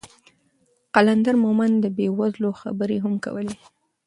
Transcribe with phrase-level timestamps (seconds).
[0.95, 3.55] قلندر مومند د بې وزلو خبرې هم کولې.